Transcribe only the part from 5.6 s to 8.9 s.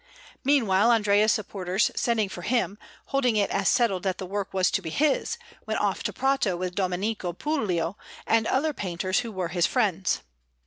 went off to Prato with Domenico Puligo and other